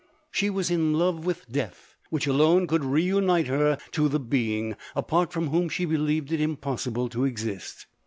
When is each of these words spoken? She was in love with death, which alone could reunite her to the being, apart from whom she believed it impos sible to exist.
She 0.31 0.49
was 0.49 0.71
in 0.71 0.93
love 0.93 1.27
with 1.27 1.47
death, 1.47 1.95
which 2.09 2.25
alone 2.25 2.65
could 2.65 2.83
reunite 2.83 3.45
her 3.45 3.77
to 3.91 4.09
the 4.09 4.19
being, 4.19 4.75
apart 4.95 5.31
from 5.31 5.49
whom 5.49 5.69
she 5.69 5.85
believed 5.85 6.31
it 6.31 6.39
impos 6.39 6.89
sible 6.91 7.07
to 7.11 7.23
exist. 7.23 7.85